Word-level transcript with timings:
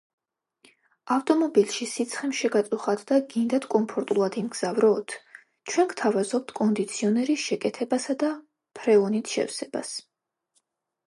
ავტომობილში 1.15 1.87
სიცხემ 1.91 2.31
შეგაწუხათ 2.37 3.03
და 3.11 3.19
გიდნათ 3.33 3.67
კომფორტულად 3.75 4.37
იმგზავროთ? 4.43 5.15
ჩვენ 5.73 5.91
გთავაზობთ 5.93 6.55
კონდიციონერის 6.61 7.45
შეკეთებასა 7.51 8.17
და 8.25 8.33
ფრეონით 8.81 9.37
შევსებას 9.37 9.95